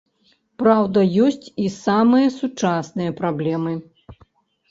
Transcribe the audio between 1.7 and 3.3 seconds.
самыя сучасныя